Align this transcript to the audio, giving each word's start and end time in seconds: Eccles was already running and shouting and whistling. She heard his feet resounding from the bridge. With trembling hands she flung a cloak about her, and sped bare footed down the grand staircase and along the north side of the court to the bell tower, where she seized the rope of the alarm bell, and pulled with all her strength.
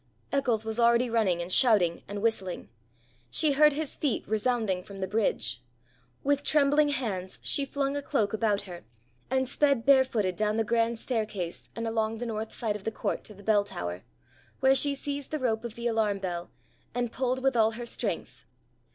Eccles 0.31 0.65
was 0.65 0.79
already 0.79 1.11
running 1.11 1.43
and 1.43 1.51
shouting 1.53 2.01
and 2.07 2.23
whistling. 2.23 2.69
She 3.29 3.51
heard 3.51 3.73
his 3.73 3.95
feet 3.95 4.27
resounding 4.27 4.81
from 4.81 4.99
the 4.99 5.07
bridge. 5.07 5.61
With 6.23 6.43
trembling 6.43 6.89
hands 6.89 7.37
she 7.43 7.65
flung 7.65 7.95
a 7.95 8.01
cloak 8.01 8.33
about 8.33 8.63
her, 8.63 8.83
and 9.29 9.47
sped 9.47 9.85
bare 9.85 10.03
footed 10.03 10.35
down 10.35 10.57
the 10.57 10.63
grand 10.63 10.97
staircase 10.97 11.69
and 11.75 11.87
along 11.87 12.17
the 12.17 12.25
north 12.25 12.51
side 12.51 12.75
of 12.75 12.83
the 12.83 12.89
court 12.89 13.23
to 13.25 13.35
the 13.35 13.43
bell 13.43 13.63
tower, 13.63 14.01
where 14.59 14.73
she 14.73 14.95
seized 14.95 15.29
the 15.29 15.37
rope 15.37 15.63
of 15.63 15.75
the 15.75 15.85
alarm 15.85 16.17
bell, 16.17 16.49
and 16.95 17.11
pulled 17.11 17.43
with 17.43 17.55
all 17.55 17.73
her 17.73 17.85
strength. 17.85 18.45